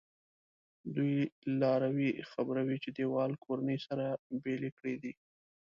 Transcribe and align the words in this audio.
دوی 0.95 1.15
لاروی 1.61 2.09
خبروي 2.31 2.77
چې 2.83 2.89
دیوال 2.97 3.31
کورنۍ 3.45 3.77
سره 3.87 4.05
بېلې 4.43 4.69
کړي 4.77 4.95
دي. 5.03 5.13